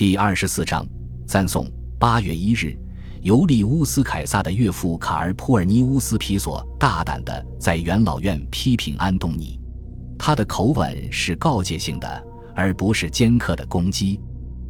[0.00, 0.82] 第二十四章
[1.26, 1.70] 赞颂。
[1.98, 2.74] 八月一日，
[3.20, 9.60] 尤利乌斯·凯撒的岳父卡尔·普尔尼乌斯·皮索大胆地在元老院批评安东尼，
[10.18, 12.24] 他的口吻是告诫性的，
[12.56, 14.18] 而不是尖刻的攻击。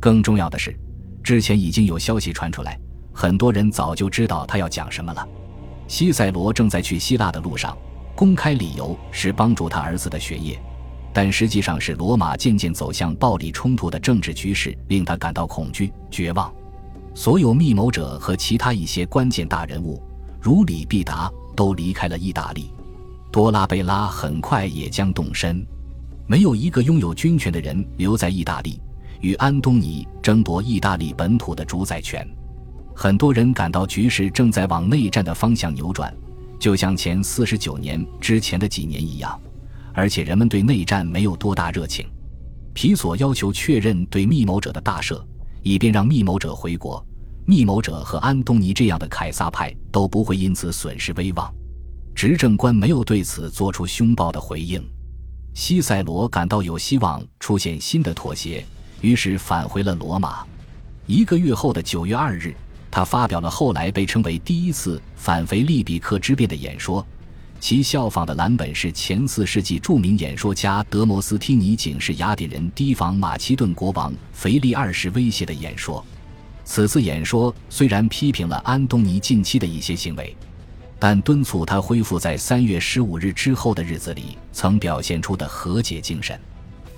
[0.00, 0.76] 更重要的是，
[1.22, 2.76] 之前已经有消息传出来，
[3.14, 5.24] 很多人早就知道他要讲什么了。
[5.86, 7.78] 西塞罗正在去希腊的路上，
[8.16, 10.60] 公开理由是帮助他儿子的学业。
[11.12, 16.52] 但实际上是罗马渐渐走向暴力冲突的政治局势令他感到恐惧、绝望。
[17.14, 20.02] 所有密谋者和其他一些关键大人物，
[20.40, 22.70] 如李必达，都离开了意大利。
[23.30, 25.64] 多拉贝拉很快也将动身。
[26.26, 28.80] 没有一个拥有军权的人留在意大利，
[29.20, 32.26] 与安东尼争夺意大利本土的主宰权。
[32.94, 36.14] 很多人感到局势正在往内战的方向扭转，
[36.58, 39.38] 就像前四十九年之前的几年一样。
[39.94, 42.06] 而且人们对内战没有多大热情。
[42.74, 45.22] 皮索要求确认对密谋者的大赦，
[45.62, 47.04] 以便让密谋者回国。
[47.44, 51.52] 密谋者和安东尼这样的凯撒派都不会因此损失威望。
[52.14, 54.82] 执政官没有对此做出凶暴的回应。
[55.54, 58.64] 西塞罗感到有希望出现新的妥协，
[59.00, 60.44] 于是返回了罗马。
[61.06, 62.54] 一个月后的九月二日，
[62.90, 67.04] 他发表了后来被称为第一次反腓利比克之变的演说。
[67.62, 76.04] 其效仿的蓝本是前四世纪著名演说家德摩斯提尼警示雅典人提防马其顿国王腓力二世威胁的演说。
[76.64, 80.36] 此次演说虽然批评了安东尼近期的一些行为，
[80.98, 86.36] 但敦促他恢复在三月十五日之后的日子里曾表现出的和解精神。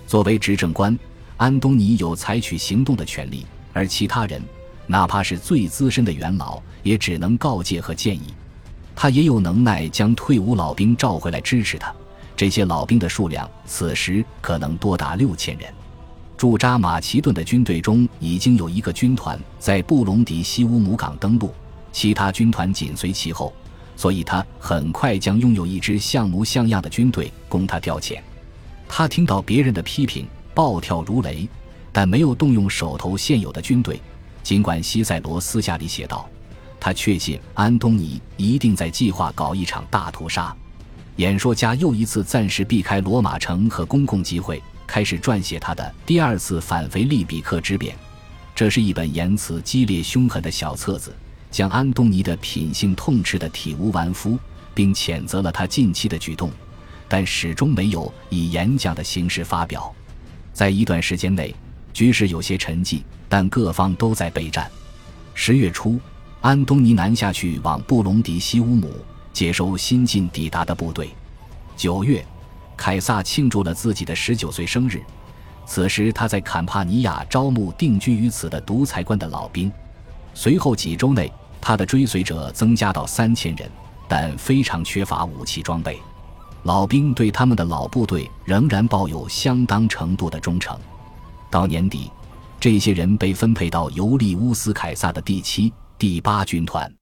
[0.07, 0.99] 作为执政官，
[1.37, 4.43] 安东尼有采取行动的权利，而其他人，
[4.87, 8.33] 哪怕是最资深的元老，也只能告诫和建议。
[8.97, 11.93] 他也有能耐将退伍老兵召回来支持他，
[12.37, 15.73] 这些老兵的数量此时可能多达六千人。
[16.37, 21.53] 驻扎马其顿的军队中已经有一个军团在布隆迪西乌姆港登陆，
[21.93, 23.53] 其他军团紧随其后，
[23.97, 28.19] 所以他很快将拥有一支像模像样的军队供他调遣。
[28.89, 31.49] 他听到别人的批评，暴跳如雷，
[31.93, 34.01] 但没有动用手头现有的军队，
[34.43, 36.29] 尽管西塞罗私下里写道。
[36.85, 40.55] 他确信安东尼一定在计划搞一场大屠杀。
[41.17, 47.97] 演说家又一次暂时避开罗马城和公共集会，开始撰写他的第二次反腓利比克之变。
[48.55, 51.11] 这是一本言辞激烈凶狠的小册子，
[51.51, 54.39] 将安东尼的品性痛斥得体无完肤，
[54.75, 56.51] 并谴责了他近期的举动，
[57.09, 59.91] 但始终没有以演讲的形式发表。
[60.53, 61.57] 在一段时间内，
[61.95, 64.71] 局势有些沉寂，但各方都在备战。
[65.33, 65.99] 十月初。
[66.45, 68.91] 安东尼南下去往布隆迪西乌姆
[69.33, 71.09] 接收新近抵达的部队。
[71.75, 72.23] 九月，
[72.77, 75.03] 凯撒庆祝了自己的十九岁生日。
[75.65, 79.73] 此时，他在坎帕尼亚招募定居于此的独裁官的老兵。
[80.35, 81.33] 随后几周内，
[81.63, 83.67] 他的追随者增加到三千人，
[84.07, 85.99] 但非常缺乏武器装备。
[86.65, 90.79] 老兵对他们的老部队仍然抱有相当程度的忠诚。
[91.51, 92.11] 到年底，
[92.61, 95.73] 这些人被分配到尤利乌斯·凯撒的第七。
[96.07, 96.95] 第八军团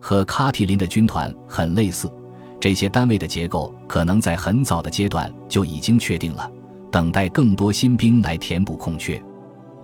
[0.00, 2.12] 和卡提林的军团很类似，
[2.58, 6.50] 这些单位的结构可能在很早的阶段就已经确定了，
[6.90, 9.22] 等待更多新兵来填补空缺。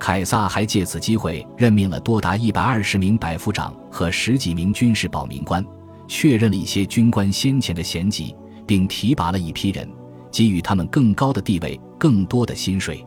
[0.01, 5.65] 凯撒还借此机会任命了多达一百二十名百夫长和十几名军事保民官，
[6.09, 8.35] 确认了一些军官先前的衔级，
[8.67, 9.89] 并提拔了一批人，
[10.33, 13.07] 给予他们更高的地位、更多的薪水。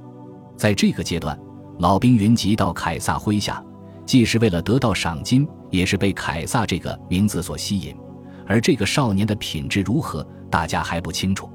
[0.56, 1.38] 在这个阶段，
[1.80, 3.62] 老兵云集到凯撒麾下。
[4.09, 7.96] 既是为了得到赏金，也是被凯撒这个名字所吸引。
[8.47, 11.47] 而这个少年的品质如何，大家还不清楚。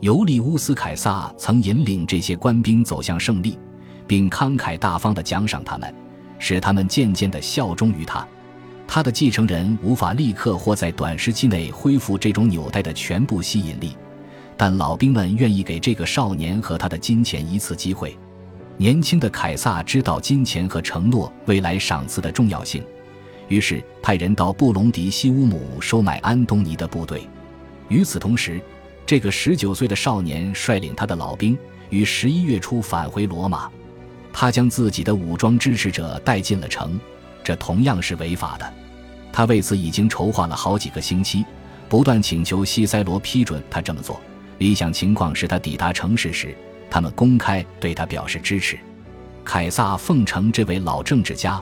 [0.00, 3.58] 尤利乌斯·凯撒曾引领这些官兵走向胜利，
[4.06, 5.92] 并慷慨大方地奖赏他们，
[6.38, 8.24] 使他们渐渐地效忠于他。
[8.86, 13.96] 他的继承人无法立刻或在短时期内恢复这种纽带的全部吸引力，
[14.56, 18.16] 但老兵们愿意给这个少年和他的金钱一次机会。
[18.80, 22.80] 年轻的凯撒知道金钱和承诺未来赏赐的重要性，
[23.48, 27.28] 于是派人到布隆迪西乌姆收买安东尼的部队。
[27.88, 28.60] 与此同时，
[29.04, 31.58] 这个十九岁的少年率领他的老兵
[31.90, 33.68] 于十一月初返回罗马。
[34.32, 37.00] 他将自己的武装支持者带进了城，
[37.42, 38.74] 这同样是违法的。
[39.32, 41.44] 他为此已经筹划了好几个星期，
[41.88, 44.20] 不断请求西塞罗批准他这么做。
[44.58, 46.56] 理想情况是他抵达城市时。
[46.90, 48.78] 他们公开对他表示支持。
[49.44, 51.60] 凯撒奉承这位老政治家，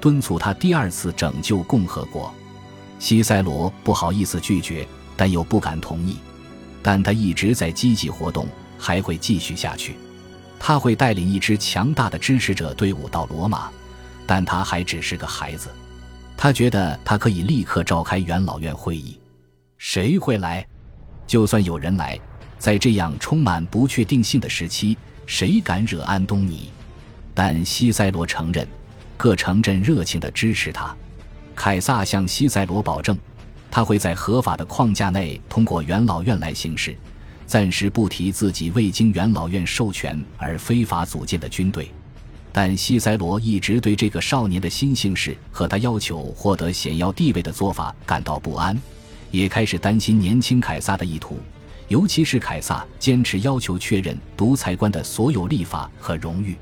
[0.00, 2.32] 敦促他第二次拯救共和国。
[2.98, 4.86] 西塞罗不好意思拒绝，
[5.16, 6.16] 但又不敢同意。
[6.82, 8.46] 但他一直在积极活动，
[8.78, 9.94] 还会继续下去。
[10.58, 13.70] 他会带领一支强大的支持者队伍到罗马，
[14.26, 15.68] 但他还只是个孩子。
[16.36, 19.18] 他觉得他可以立刻召开元老院会议。
[19.76, 20.66] 谁会来？
[21.26, 22.18] 就算有人来，
[22.58, 24.96] 在这样充满不确定性的时期，
[25.26, 26.70] 谁敢惹安东尼？
[27.34, 28.66] 但西塞罗承认，
[29.16, 30.94] 各城镇热情地支持他。
[31.54, 33.16] 凯撒向西塞罗保证，
[33.70, 36.96] 他会在合法的框架内通过元老院来行事。
[37.46, 41.90] 暂时不提自己未经元老院授权而非法组建的军队，
[42.52, 48.78] 但西塞罗一直对这个少年的新姓氏和他要求获得显要地位的做法感到不安，
[49.30, 51.38] 也开始担心年轻凯撒的意图，
[51.88, 56.56] 尤其是凯撒坚持要求确认独裁官的所有立法和荣誉。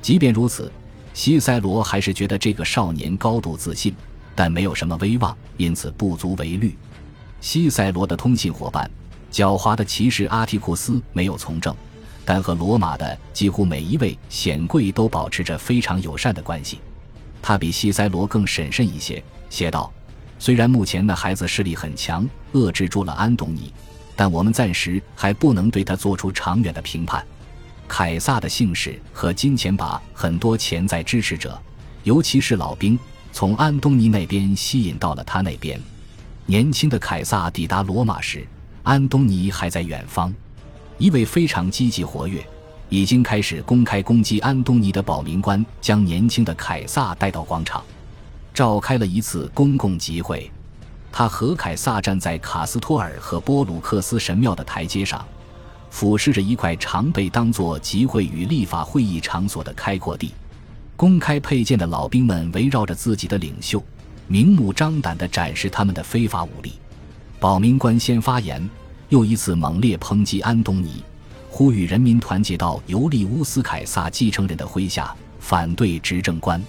[0.00, 0.70] 即便如此，
[1.12, 3.94] 西塞罗还是觉得这个少年高度自信，
[4.34, 6.76] 但没有什么威望，因此不足为虑。
[7.40, 8.88] 西塞罗的通信伙伴。
[9.30, 11.76] 狡猾的骑士阿提库斯没有从政，
[12.24, 16.78] 但和罗马的几乎每一位显贵都保持着非常友善的关系。
[17.42, 19.92] 他比西塞罗更审慎一些，写道
[20.40, 23.70] ：“虽然目前那孩子势力很强，遏制住了安东尼，
[24.18, 27.24] 但我们暂时还不能对他做出长远的评判。”
[27.86, 31.56] 凯撒的姓氏和金钱把很多潜在支持者，
[32.02, 32.98] 尤其是老兵，
[33.32, 35.80] 从安东尼那边吸引到了他那边。
[36.46, 38.44] 年轻的凯撒抵达罗马时。
[38.84, 40.32] 安东尼还在远方，
[40.96, 42.42] 一位非常积极活跃、
[42.88, 47.84] 已经开始公开攻击安东尼的保民官，将年轻的凯撒带到广场，
[48.54, 50.50] 召开了一次公共集会。
[51.18, 55.26] 他和凯撒站在卡斯托尔和波鲁克斯神庙的台阶上，
[55.90, 60.32] 俯视着一块常被当作集会与立法会议场所的开阔地。
[60.96, 63.82] 公开佩剑的老兵们围绕着自己的领袖，
[64.28, 66.74] 明目张胆地展示他们的非法武力。
[67.40, 68.70] 保民官先发言，
[69.08, 71.02] 又一次猛烈抨击安东尼，
[71.50, 76.62] 呼吁人民团结到尤利乌斯·凯撒继承人的麾下，反对执政官。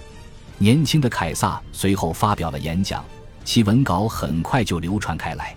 [0.58, 3.04] 年轻的凯撒随后发表了演讲，
[3.44, 5.54] 其文稿很快就流传开来。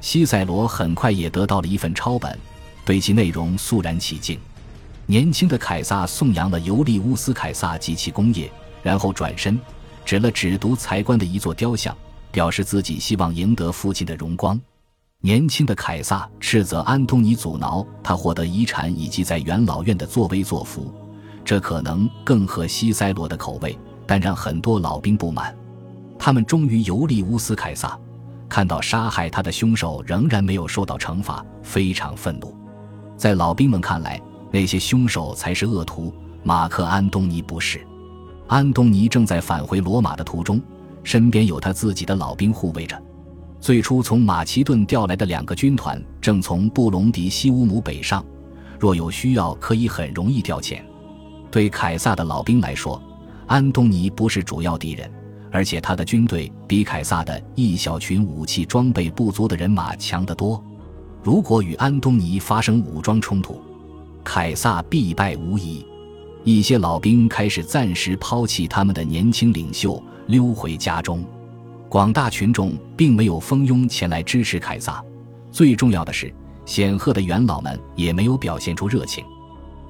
[0.00, 2.38] 西塞罗很快也得到了一份抄本，
[2.84, 4.38] 对其内容肃然起敬。
[5.06, 8.50] 年轻的凯撒颂扬了尤利乌斯·凯撒及其功业，
[8.82, 9.58] 然后转身
[10.04, 11.96] 指了指独裁官的一座雕像。
[12.34, 14.60] 表示自己希望赢得父亲的荣光。
[15.20, 20.92] 年轻的凯撒斥责安东尼阻挠他获得遗产以及在元老院的作威作福，
[21.44, 25.56] 这可能更合西塞罗的口味，但让很多老兵不满。
[26.18, 27.98] 他们终于游历乌斯·凯撒，
[28.48, 32.56] 看到杀害他的凶手仍然没有受到惩罚，非常愤怒。
[33.16, 34.20] 在老兵们看来，
[34.50, 36.12] 那些凶手才是恶徒，
[36.42, 37.86] 马克·安东尼不是。
[38.46, 40.60] 安东尼正在返回罗马的途中。
[41.06, 42.98] 身边有他自己的老兵护卫着。
[43.60, 48.24] 最初从马其顿调来的两个军团正从布隆迪西乌姆北上，
[48.80, 50.80] 若有需要可以很容易调遣。
[51.50, 53.02] 对凯撒的老兵来说，
[53.46, 55.10] 安东尼不是主要敌人，
[55.54, 60.60] 而且他的军队比凯撒的一小群武器装备不足的人马强得多。
[61.22, 63.62] 如果与安东尼发生武装冲突，
[64.24, 65.86] 凯撒必败无疑。
[66.42, 70.02] 一些老兵开始暂时抛弃他们的年轻领袖。
[70.26, 71.22] 溜回家中，
[71.88, 75.04] 广大群众并没有蜂拥前来支持凯撒。
[75.52, 76.34] 最重要的是，
[76.66, 79.24] 显赫的元老们也没有表现出热情。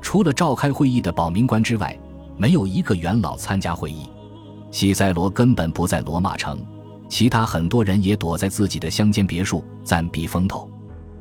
[0.03, 1.99] 除了召开会议的保民官之外，
[2.37, 4.07] 没有一个元老参加会议。
[4.75, 6.59] 西塞罗根本不在罗马城，
[7.09, 10.69] 其他很多人也躲在自己的乡间别墅暂避风头。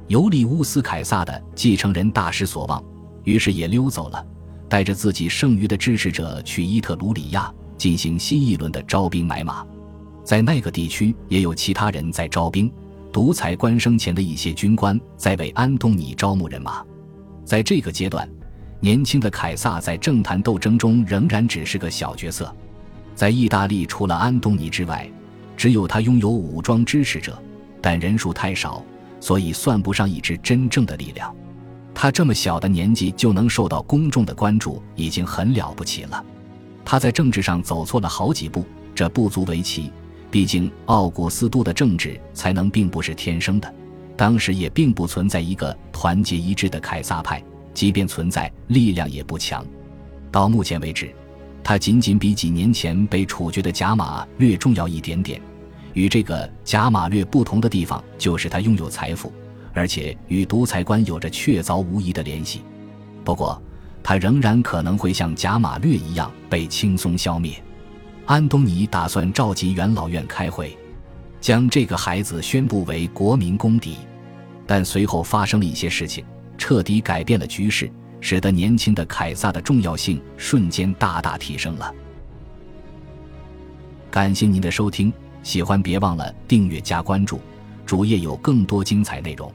[0.07, 2.83] 尤利乌斯·凯撒的继承人大失所望，
[3.25, 4.25] 于是也溜走了，
[4.67, 7.53] 带着自己剩余的支持者去伊特鲁里亚。
[7.77, 9.63] 进行新一轮的招兵买马，
[10.23, 12.71] 在那个地区也有其他人在招兵。
[13.11, 16.83] 独裁官生前的一些军官在为安东尼招募人马。
[17.45, 18.27] 在这个阶段，
[18.79, 22.51] 年轻的凯撒在政坛斗争中仍然只是个小角色。
[23.15, 25.09] 在意大利，除了安东尼之外，
[25.55, 27.41] 只有他拥有武装支持者，
[27.81, 28.83] 但人数太少，
[29.19, 31.33] 所以算不上一支真正的力量。
[31.93, 36.23] 他这么小的年纪就能受到公众的关注，已经很了不起了。
[36.83, 38.65] 他在政治上走错了好几步，
[38.95, 39.91] 这不足为奇。
[40.31, 43.71] 毕竟奥古斯都的政治才能并不是天生的，
[44.17, 47.41] 当时也并不存在一个团结一致的凯撒派，
[47.75, 49.63] 即便存在，力量也不强。
[50.31, 51.13] 到目前为止，
[51.63, 55.41] 他仅仅比几年前被处决的贾马略重要一点点。
[55.93, 59.31] 与这个贾马略不同的地方，就是他拥有财富，
[59.73, 62.61] 而且与独裁官有着确凿无疑的联系。
[63.23, 63.61] 不过，
[64.01, 67.53] 他仍然可能会像贾马略一样被轻松消灭。
[68.25, 70.77] 安东尼打算召集元老院开会，
[71.39, 73.97] 将这个孩子宣布为国民公敌。
[74.65, 76.25] 但随后发生了一些事情，
[76.57, 77.91] 彻底改变了局势，
[78.23, 81.93] 使得年轻的凯撒的重要性瞬间大大提升了。
[84.09, 85.11] 感谢您的收听，
[85.43, 87.41] 喜欢别忘了订阅加关注，
[87.85, 89.53] 主页有更多精彩内容。